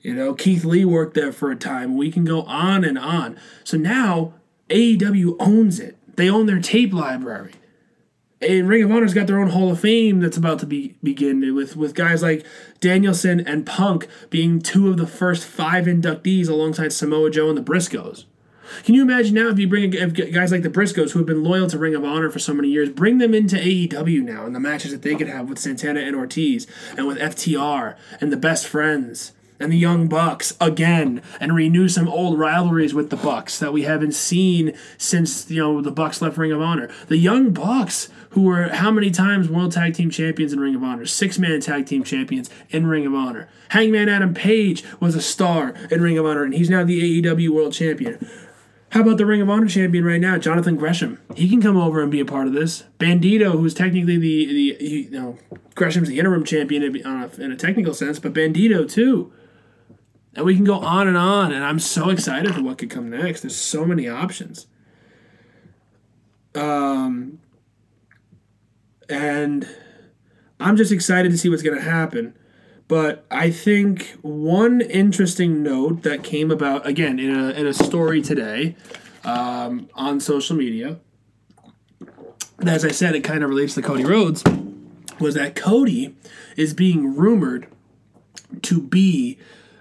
[0.00, 1.96] You know, Keith Lee worked there for a time.
[1.96, 3.38] We can go on and on.
[3.64, 4.34] So now
[4.70, 5.96] AEW owns it.
[6.16, 7.52] They own their tape library.
[8.40, 11.54] And Ring of Honor's got their own Hall of Fame that's about to be begin
[11.54, 12.46] with with guys like
[12.78, 17.62] Danielson and Punk being two of the first five inductees alongside Samoa Joe and the
[17.62, 18.26] Briscoes.
[18.84, 21.42] Can you imagine now if you bring if guys like the Briscoes who have been
[21.42, 24.54] loyal to Ring of Honor for so many years, bring them into AEW now and
[24.54, 28.36] the matches that they could have with Santana and Ortiz and with FTR and the
[28.36, 33.58] Best Friends and the Young Bucks again and renew some old rivalries with the Bucks
[33.58, 36.88] that we haven't seen since you know the Bucks left Ring of Honor.
[37.08, 40.82] The Young Bucks who were how many times World Tag Team Champions in Ring of
[40.82, 43.48] Honor, six man tag team champions in Ring of Honor.
[43.70, 47.50] Hangman Adam Page was a star in Ring of Honor and he's now the AEW
[47.50, 48.26] World Champion.
[48.90, 51.20] How about the Ring of Honor champion right now, Jonathan Gresham?
[51.36, 52.84] He can come over and be a part of this.
[52.98, 55.38] Bandito, who's technically the the you know
[55.74, 59.32] Gresham's the interim champion in a, in a technical sense, but Bandito too.
[60.34, 63.10] And we can go on and on, and I'm so excited for what could come
[63.10, 63.42] next.
[63.42, 64.66] There's so many options.
[66.54, 67.40] Um,
[69.08, 69.68] and
[70.60, 72.34] I'm just excited to see what's going to happen.
[72.88, 78.22] But I think one interesting note that came about again in a in a story
[78.22, 78.76] today
[79.24, 80.98] um, on social media,
[82.66, 84.42] as I said, it kind of relates to Cody Rhodes,
[85.20, 86.16] was that Cody
[86.56, 87.68] is being rumored
[88.62, 89.38] to be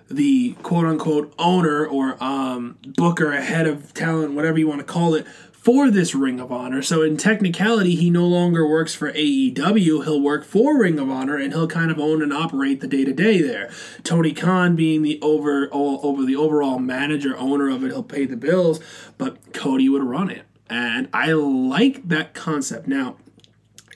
[0.10, 5.15] the quote unquote owner or um, booker, head of talent, whatever you want to call
[5.15, 5.26] it,
[5.68, 6.82] for this Ring of Honor.
[6.82, 10.06] So in technicality, he no longer works for AEW.
[10.06, 13.04] He'll work for Ring of Honor, and he'll kind of own and operate the day
[13.04, 13.70] to day there.
[14.02, 18.26] Tony Khan being the over all, over the overall manager owner of it, he'll pay
[18.26, 18.80] the bills,
[19.18, 22.88] but Cody would run it, and I like that concept.
[22.88, 23.18] Now,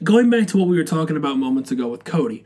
[0.03, 2.43] going back to what we were talking about moments ago with Cody.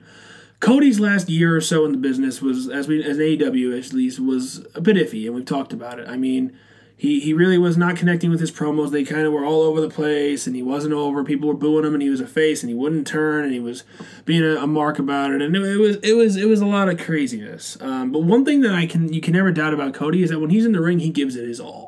[0.60, 4.20] Cody's last year or so in the business was, as we as AEW at least,
[4.20, 6.08] was a bit iffy, and we've talked about it.
[6.08, 6.56] I mean,
[6.98, 8.92] he he really was not connecting with his promos.
[8.92, 11.24] They kind of were all over the place, and he wasn't over.
[11.24, 13.60] People were booing him, and he was a face, and he wouldn't turn, and he
[13.60, 13.84] was
[14.24, 16.66] being a, a mark about it, and it, it, was it was it was a
[16.66, 17.78] lot of craziness.
[17.82, 20.40] Um, but one thing that I can you can never doubt about Cody is that
[20.40, 21.85] when he's in the ring, he gives it his all.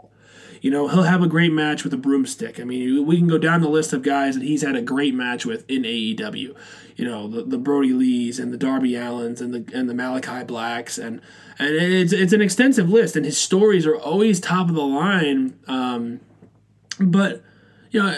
[0.62, 2.60] You know, he'll have a great match with a broomstick.
[2.60, 5.14] I mean, we can go down the list of guys that he's had a great
[5.14, 6.56] match with in AEW.
[6.96, 10.44] You know, the, the Brodie Lees and the Darby Allins and the and the Malachi
[10.44, 11.22] Blacks and
[11.60, 15.58] and it's it's an extensive list, and his stories are always top of the line.
[15.68, 16.20] Um,
[17.00, 17.44] but
[17.92, 18.18] you know,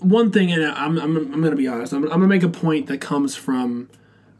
[0.00, 2.42] one thing, and I'm I'm, I'm going to be honest, I'm, I'm going to make
[2.42, 3.88] a point that comes from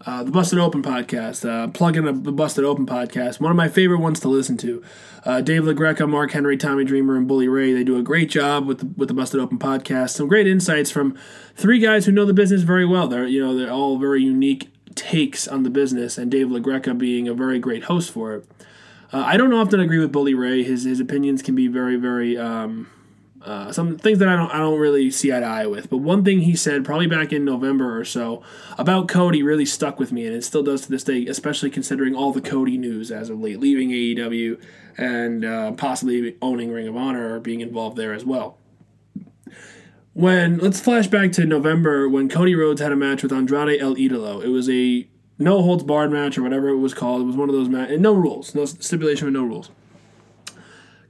[0.06, 1.48] uh, the Busted Open podcast.
[1.48, 4.82] Uh, plug in the Busted Open podcast, one of my favorite ones to listen to.
[5.24, 7.72] Uh, Dave LaGreca, Mark Henry, Tommy Dreamer, and Bully Ray.
[7.72, 10.10] They do a great job with the, with the Busted Open podcast.
[10.10, 11.16] Some great insights from
[11.56, 13.08] three guys who know the business very well.
[13.08, 17.26] They're you know they're all very unique takes on the business, and Dave LaGreca being
[17.26, 18.46] a very great host for it.
[19.12, 20.62] Uh, I don't often agree with Bully Ray.
[20.62, 22.88] His his opinions can be very very um,
[23.44, 25.90] uh, some things that I don't I don't really see eye to eye with.
[25.90, 28.42] But one thing he said probably back in November or so
[28.78, 32.14] about Cody really stuck with me, and it still does to this day, especially considering
[32.14, 34.60] all the Cody news as of late, leaving AEW
[34.96, 38.58] and uh, possibly owning Ring of Honor or being involved there as well.
[40.14, 43.96] When let's flash back to November when Cody Rhodes had a match with Andrade El
[43.96, 44.42] Idolo.
[44.42, 45.06] It was a
[45.38, 47.20] no holds barred match or whatever it was called.
[47.20, 49.70] It was one of those matches, no rules, no stipulation with no rules.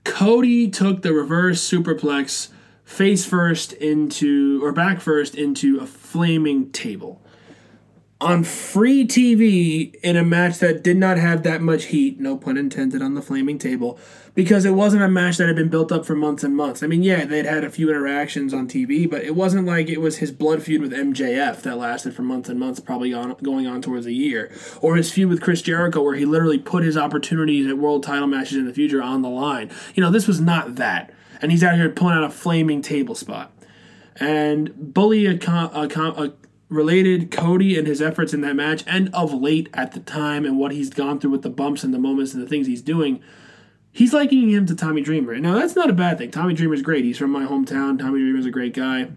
[0.05, 2.49] Cody took the reverse superplex
[2.85, 7.21] face first into or back first into a flaming table.
[8.21, 12.57] On free TV in a match that did not have that much heat, no pun
[12.57, 13.99] intended on the flaming table,
[14.35, 16.83] because it wasn't a match that had been built up for months and months.
[16.83, 20.01] I mean, yeah, they'd had a few interactions on TV, but it wasn't like it
[20.01, 23.67] was his blood feud with MJF that lasted for months and months, probably on, going
[23.67, 26.97] on towards a year, or his feud with Chris Jericho, where he literally put his
[26.97, 29.71] opportunities at world title matches in the future on the line.
[29.95, 31.13] You know, this was not that.
[31.41, 33.53] And he's out here pulling out a flaming table spot.
[34.17, 36.33] And Bully a, a, a,
[36.69, 40.59] related Cody and his efforts in that match and of late at the time and
[40.59, 43.23] what he's gone through with the bumps and the moments and the things he's doing,
[43.95, 45.39] he's likening him to Tommy Dreamer.
[45.39, 46.31] Now that's not a bad thing.
[46.31, 47.05] Tommy Dreamer's great.
[47.05, 47.99] He's from my hometown.
[47.99, 49.09] Tommy Dreamer's a great guy.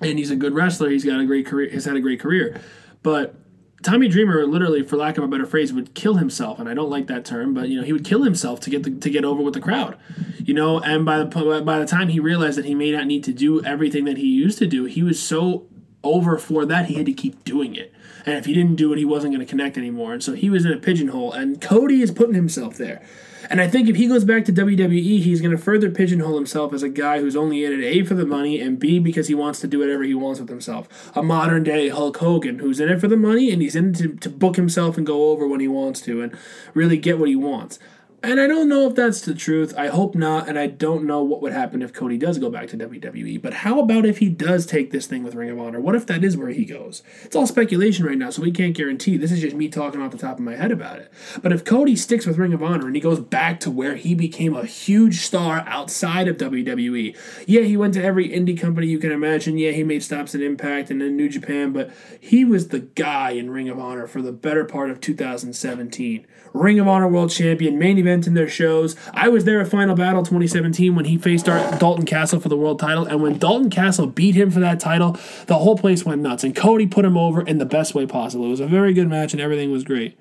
[0.00, 0.90] And he's a good wrestler.
[0.90, 1.70] He's got a great career.
[1.70, 2.60] He's had a great career.
[3.02, 3.36] But
[3.82, 6.88] Tommy Dreamer, literally, for lack of a better phrase, would kill himself, and I don't
[6.88, 9.26] like that term, but you know he would kill himself to get the, to get
[9.26, 9.98] over with the crowd,
[10.38, 10.80] you know.
[10.80, 13.62] And by the by the time he realized that he may not need to do
[13.62, 15.66] everything that he used to do, he was so
[16.04, 17.92] over for that, he had to keep doing it.
[18.26, 20.12] And if he didn't do it, he wasn't going to connect anymore.
[20.12, 21.32] And so he was in a pigeonhole.
[21.32, 23.04] And Cody is putting himself there.
[23.50, 26.72] And I think if he goes back to WWE, he's going to further pigeonhole himself
[26.72, 29.34] as a guy who's only in it A for the money and B because he
[29.34, 31.12] wants to do whatever he wants with himself.
[31.14, 33.96] A modern day Hulk Hogan who's in it for the money and he's in it
[33.96, 36.36] to, to book himself and go over when he wants to and
[36.74, 37.78] really get what he wants.
[38.24, 39.74] And I don't know if that's the truth.
[39.76, 40.48] I hope not.
[40.48, 43.40] And I don't know what would happen if Cody does go back to WWE.
[43.40, 45.78] But how about if he does take this thing with Ring of Honor?
[45.78, 47.02] What if that is where he goes?
[47.22, 49.18] It's all speculation right now, so we can't guarantee.
[49.18, 51.12] This is just me talking off the top of my head about it.
[51.42, 54.14] But if Cody sticks with Ring of Honor and he goes back to where he
[54.14, 57.14] became a huge star outside of WWE,
[57.46, 59.58] yeah, he went to every indie company you can imagine.
[59.58, 63.32] Yeah, he made stops at Impact and then New Japan, but he was the guy
[63.32, 66.26] in Ring of Honor for the better part of 2017.
[66.54, 68.96] Ring of Honor World Champion, main event in their shows.
[69.12, 72.78] I was there at Final Battle 2017 when he faced Dalton Castle for the world
[72.78, 76.44] title, and when Dalton Castle beat him for that title, the whole place went nuts,
[76.44, 78.46] and Cody put him over in the best way possible.
[78.46, 80.18] It was a very good match, and everything was great.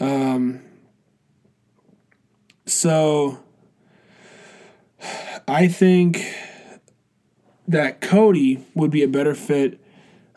[0.00, 0.62] Um,
[2.66, 3.38] so
[5.46, 6.34] I think
[7.68, 9.80] that Cody would be a better fit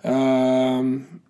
[0.04, 1.22] um,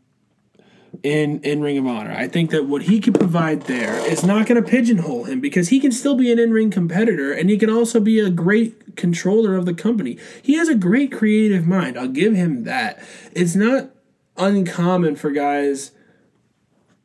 [1.03, 2.11] in in Ring of Honor.
[2.11, 5.69] I think that what he could provide there is not going to pigeonhole him because
[5.69, 9.55] he can still be an in-ring competitor and he can also be a great controller
[9.55, 10.17] of the company.
[10.41, 11.99] He has a great creative mind.
[11.99, 13.03] I'll give him that.
[13.33, 13.89] It's not
[14.37, 15.91] uncommon for guys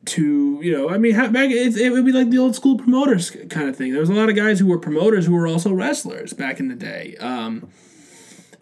[0.05, 3.29] to you know i mean back it, it would be like the old school promoters
[3.49, 5.71] kind of thing there was a lot of guys who were promoters who were also
[5.71, 7.69] wrestlers back in the day um,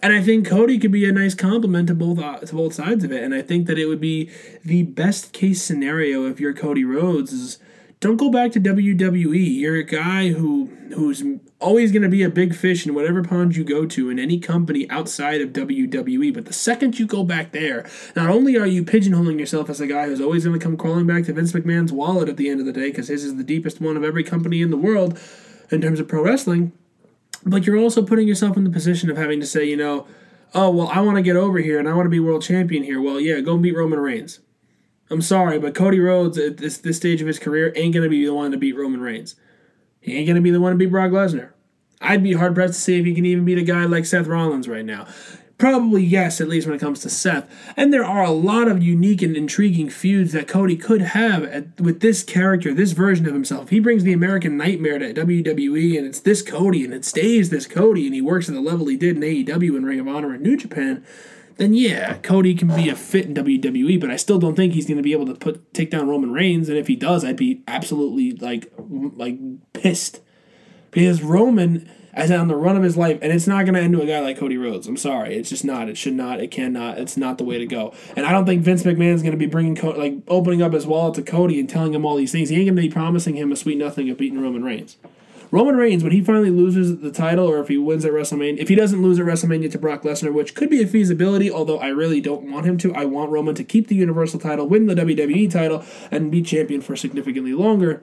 [0.01, 3.03] and I think Cody could be a nice compliment to both uh, to both sides
[3.03, 3.23] of it.
[3.23, 4.29] And I think that it would be
[4.63, 7.57] the best case scenario if you're Cody Rhodes is
[7.99, 9.59] don't go back to WWE.
[9.59, 11.23] You're a guy who who's
[11.59, 14.39] always going to be a big fish in whatever pond you go to in any
[14.39, 16.31] company outside of WWE.
[16.31, 19.87] But the second you go back there, not only are you pigeonholing yourself as a
[19.87, 22.59] guy who's always going to come crawling back to Vince McMahon's wallet at the end
[22.59, 25.19] of the day, because his is the deepest one of every company in the world
[25.71, 26.71] in terms of pro wrestling,
[27.49, 30.07] but you're also putting yourself in the position of having to say, you know,
[30.53, 32.83] oh well, I want to get over here and I want to be world champion
[32.83, 33.01] here.
[33.01, 34.39] Well, yeah, go beat Roman Reigns.
[35.09, 38.25] I'm sorry, but Cody Rhodes at this this stage of his career ain't gonna be
[38.25, 39.35] the one to beat Roman Reigns.
[39.99, 41.51] He ain't gonna be the one to beat Brock Lesnar.
[42.01, 44.27] I'd be hard pressed to see if he can even beat a guy like Seth
[44.27, 45.07] Rollins right now.
[45.57, 47.49] Probably yes, at least when it comes to Seth.
[47.75, 51.81] And there are a lot of unique and intriguing feuds that Cody could have at,
[51.81, 53.69] with this character, this version of himself.
[53.69, 57.65] He brings the American Nightmare to WWE, and it's this Cody, and it stays this
[57.65, 60.33] Cody, and he works at the level he did in AEW and Ring of Honor
[60.33, 61.03] and New Japan
[61.57, 64.85] then yeah, Cody can be a fit in WWE, but I still don't think he's
[64.85, 66.69] going to be able to put take down Roman Reigns.
[66.69, 69.39] And if he does, I'd be absolutely like like
[69.73, 70.21] pissed
[70.91, 73.93] because Roman as on the run of his life, and it's not going to end
[73.93, 74.87] to a guy like Cody Rhodes.
[74.87, 75.87] I'm sorry, it's just not.
[75.87, 76.41] It should not.
[76.41, 76.97] It cannot.
[76.97, 77.93] It's not the way to go.
[78.15, 80.73] And I don't think Vince McMahon is going to be bringing Co- like opening up
[80.73, 82.49] his wallet to Cody and telling him all these things.
[82.49, 84.97] He ain't going to be promising him a sweet nothing of beating Roman Reigns.
[85.51, 88.67] Roman Reigns, when he finally loses the title, or if he wins at WrestleMania, if
[88.67, 91.87] he doesn't lose at WrestleMania to Brock Lesnar, which could be a feasibility, although I
[91.89, 92.93] really don't want him to.
[92.95, 96.81] I want Roman to keep the Universal title, win the WWE title, and be champion
[96.81, 98.01] for significantly longer,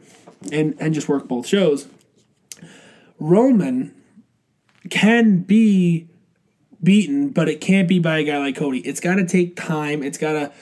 [0.52, 1.88] and and just work both shows.
[3.24, 3.94] Roman
[4.90, 6.08] can be
[6.82, 8.80] beaten, but it can't be by a guy like Cody.
[8.80, 10.02] It's got to take time.
[10.02, 10.52] It's got to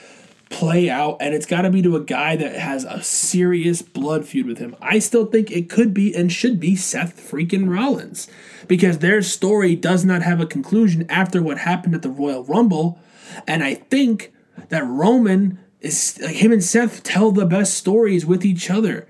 [0.49, 4.25] play out, and it's got to be to a guy that has a serious blood
[4.25, 4.77] feud with him.
[4.81, 8.29] I still think it could be and should be Seth freaking Rollins
[8.69, 12.97] because their story does not have a conclusion after what happened at the Royal Rumble,
[13.45, 14.31] and I think
[14.69, 19.05] that Roman is like him and Seth tell the best stories with each other.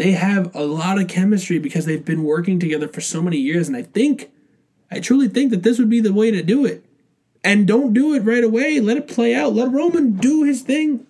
[0.00, 3.68] They have a lot of chemistry because they've been working together for so many years,
[3.68, 4.30] and I think,
[4.90, 6.82] I truly think that this would be the way to do it
[7.44, 8.80] and don't do it right away.
[8.80, 9.52] Let it play out.
[9.52, 11.06] Let Roman do his thing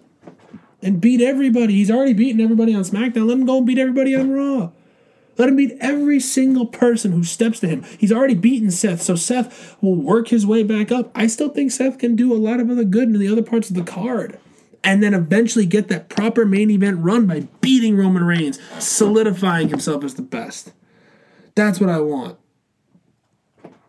[0.83, 1.74] and beat everybody.
[1.74, 3.29] He's already beaten everybody on SmackDown.
[3.29, 4.70] Let him go and beat everybody on Raw.
[5.38, 7.85] Let him beat every single person who steps to him.
[7.96, 11.12] He's already beaten Seth, so Seth will work his way back up.
[11.14, 13.70] I still think Seth can do a lot of other good in the other parts
[13.70, 14.37] of the card.
[14.83, 20.05] And then eventually get that proper main event run by beating Roman Reigns, solidifying himself
[20.05, 20.73] as the best.
[21.55, 22.38] That's what I want.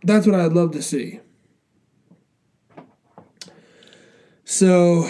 [0.03, 1.21] That's what I'd love to see.
[4.43, 5.09] So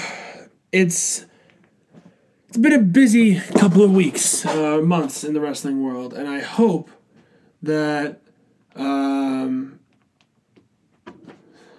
[0.72, 1.26] it's
[2.48, 6.42] it's been a busy couple of weeks, uh, months in the wrestling world, and I
[6.42, 6.92] hope
[7.64, 8.22] that
[8.76, 9.80] um,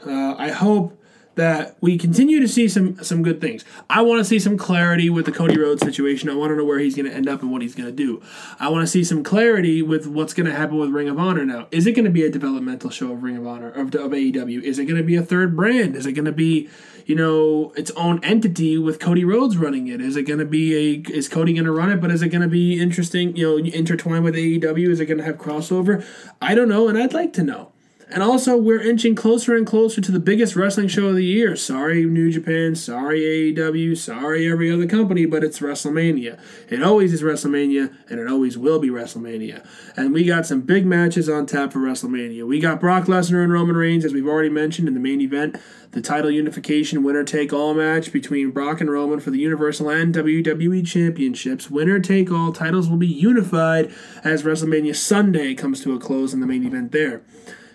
[0.07, 1.02] uh, I hope
[1.35, 3.65] that we continue to see some some good things.
[3.89, 6.29] I want to see some clarity with the Cody Rhodes situation.
[6.29, 7.95] I want to know where he's going to end up and what he's going to
[7.95, 8.23] do.
[8.61, 11.45] I want to see some clarity with what's going to happen with Ring of Honor
[11.45, 11.69] now.
[11.71, 14.63] Is it going to be a developmental show of Ring of Honor of, of AEW?
[14.63, 15.97] Is it going to be a third brand?
[15.97, 16.69] Is it going to be
[17.07, 20.01] you know its own entity with Cody Rhodes running it?
[20.01, 22.01] Is it going to be a is Cody going to run it?
[22.01, 23.37] But is it going to be interesting?
[23.37, 24.91] You know, intertwined with AEW?
[24.91, 26.05] Is it going to have crossover?
[26.43, 27.72] I don't know, and I'd like to know.
[28.13, 31.57] And also, we're inching closer and closer to the biggest wrestling show of the year.
[31.57, 32.75] Sorry, New Japan.
[32.75, 33.21] Sorry,
[33.55, 33.97] AEW.
[33.97, 36.39] Sorry, every other company, but it's WrestleMania.
[36.69, 39.67] It always is WrestleMania, and it always will be WrestleMania.
[39.97, 42.47] And we got some big matches on tap for WrestleMania.
[42.47, 45.57] We got Brock Lesnar and Roman Reigns, as we've already mentioned in the main event.
[45.93, 50.15] The title unification winner take all match between Brock and Roman for the Universal and
[50.15, 51.71] WWE Championships.
[51.71, 53.91] Winner take all titles will be unified
[54.23, 57.23] as WrestleMania Sunday comes to a close in the main event there.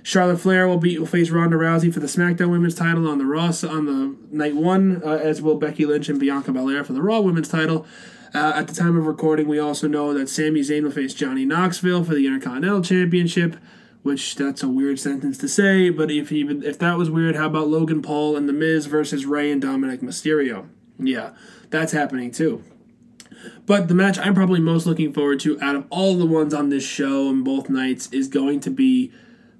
[0.08, 3.26] Charlotte Flair will beat will face Ronda Rousey for the SmackDown Women's title on the
[3.26, 7.02] Raw on the night one, uh, as will Becky Lynch and Bianca Belair for the
[7.02, 7.86] Raw Women's title.
[8.34, 11.43] Uh, at the time of recording, we also know that Sami Zayn will face Johnny
[11.43, 13.58] Knoxville for the Intercontinental Championship,
[14.02, 17.48] which that's a weird sentence to say, but if even if that was weird, how
[17.48, 20.70] about Logan Paul and The Miz versus Rey and Dominic Mysterio?
[20.98, 21.32] Yeah,
[21.70, 22.63] that's happening too.
[23.65, 26.70] But the match I'm probably most looking forward to out of all the ones on
[26.70, 29.12] this show and both nights is going to be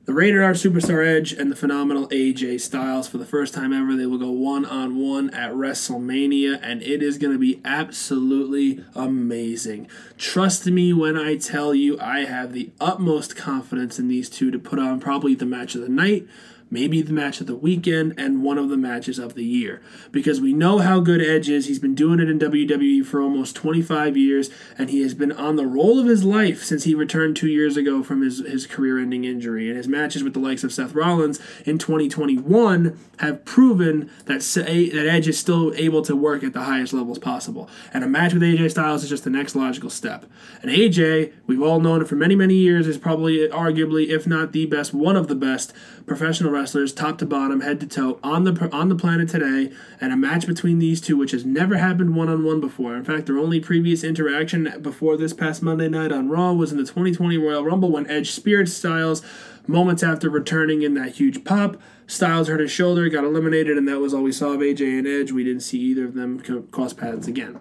[0.08, 3.10] the Rated R Superstar Edge and the phenomenal AJ Styles.
[3.10, 7.04] For the first time ever, they will go one on one at WrestleMania, and it
[7.04, 9.90] is going to be absolutely amazing.
[10.18, 14.58] Trust me when I tell you, I have the utmost confidence in these two to
[14.58, 16.26] put on probably the match of the night,
[16.70, 19.82] maybe the match of the weekend, and one of the matches of the year.
[20.12, 21.68] Because we know how good Edge is.
[21.68, 25.56] He's been doing it in WWE for almost 25 years, and he has been on
[25.56, 29.00] the roll of his life since he returned two years ago from his, his career
[29.00, 29.68] ending injury.
[29.68, 35.08] And his matches with the likes of Seth Rollins in 2021 have proven that, that
[35.10, 37.70] Edge is still able to work at the highest levels possible.
[37.94, 40.26] And a match with AJ Styles is just the next logical step.
[40.62, 44.52] And AJ, we've all known it for many, many years, is probably, arguably, if not
[44.52, 45.74] the best, one of the best
[46.06, 50.12] professional wrestlers, top to bottom, head to toe, on the on the planet today, and
[50.12, 52.96] a match between these two, which has never happened one on one before.
[52.96, 56.78] In fact, their only previous interaction before this past Monday night on Raw was in
[56.78, 59.22] the 2020 Royal Rumble when Edge speared Styles
[59.68, 61.80] moments after returning in that huge pop.
[62.08, 65.08] Styles hurt his shoulder, got eliminated, and that was all we saw of AJ and
[65.08, 65.32] Edge.
[65.32, 66.40] We didn't see either of them
[66.72, 67.60] cross paths again.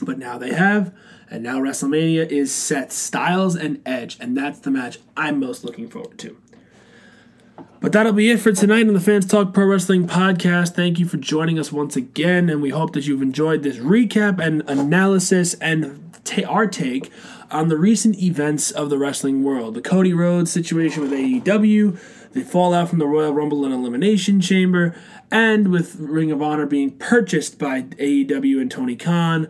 [0.00, 0.94] But now they have,
[1.30, 5.88] and now WrestleMania is set Styles and Edge, and that's the match I'm most looking
[5.88, 6.36] forward to.
[7.80, 10.74] But that'll be it for tonight on the Fans Talk Pro Wrestling podcast.
[10.74, 14.44] Thank you for joining us once again, and we hope that you've enjoyed this recap
[14.44, 16.02] and analysis and
[16.48, 17.12] our take
[17.50, 19.74] on the recent events of the wrestling world.
[19.74, 21.98] The Cody Rhodes situation with AEW,
[22.32, 24.94] the fallout from the Royal Rumble and Elimination Chamber,
[25.30, 29.48] and with Ring of Honor being purchased by AEW and Tony Khan.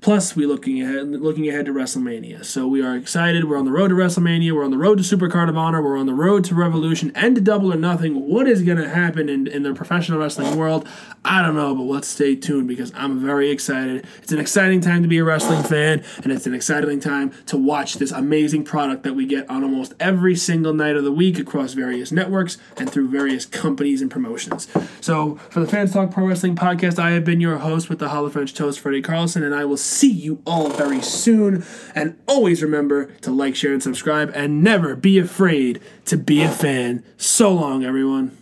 [0.00, 2.44] Plus, we looking ahead looking ahead to WrestleMania.
[2.44, 3.44] So we are excited.
[3.44, 4.52] We're on the road to WrestleMania.
[4.52, 5.82] We're on the road to Supercard of Honor.
[5.82, 8.28] We're on the road to Revolution and to Double or Nothing.
[8.28, 10.86] What is going to happen in, in the professional wrestling world?
[11.24, 14.06] I don't know, but let's stay tuned because I'm very excited.
[14.22, 17.56] It's an exciting time to be a wrestling fan, and it's an exciting time to
[17.56, 21.38] watch this amazing product that we get on almost every single night of the week
[21.38, 24.68] across various networks and through various companies and promotions.
[25.00, 28.10] So, for the Fans Talk Pro Wrestling podcast, I have been your host with the
[28.10, 31.64] Hollow French Toast, Freddy Carlson, and I will see you all very soon.
[31.94, 36.48] And always remember to like, share, and subscribe, and never be afraid to be a
[36.48, 37.02] fan.
[37.16, 38.36] So long, everyone.